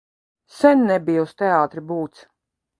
[0.59, 2.29] Sen nebija uz teātri būts.